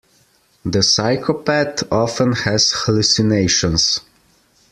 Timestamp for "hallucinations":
2.75-3.99